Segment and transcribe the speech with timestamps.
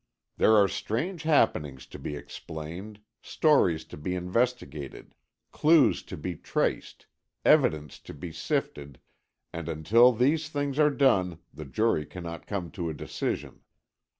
[0.37, 5.13] "There are strange happenings to be explained, stories to be investigated,
[5.51, 7.05] clues to be traced,
[7.45, 8.99] evidence to be sifted,
[9.53, 13.61] and until these things are done the jury cannot come to a decision.